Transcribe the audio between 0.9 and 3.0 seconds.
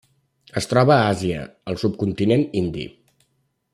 a Àsia: el subcontinent indi.